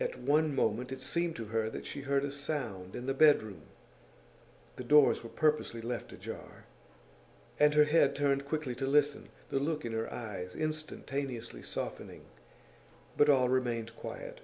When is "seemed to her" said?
1.00-1.70